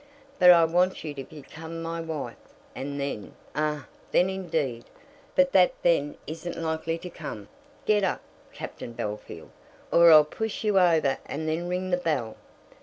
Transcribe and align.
"But 0.39 0.49
I 0.49 0.65
want 0.65 1.03
you 1.03 1.13
to 1.13 1.23
become 1.23 1.79
my 1.83 2.01
wife, 2.01 2.33
and 2.75 2.99
then" 2.99 3.35
"Ah, 3.55 3.85
then 4.11 4.31
indeed! 4.31 4.85
But 5.35 5.51
that 5.51 5.73
then 5.83 6.17
isn't 6.25 6.59
likely 6.59 6.97
to 6.97 7.09
come. 7.11 7.49
Get 7.85 8.03
up, 8.03 8.21
Captain 8.51 8.95
Bellfield, 8.95 9.49
or 9.91 10.11
I'll 10.11 10.23
push 10.23 10.63
you 10.63 10.79
over 10.79 11.19
and 11.27 11.47
then 11.47 11.69
ring 11.69 11.91
the 11.91 11.97
bell. 11.97 12.35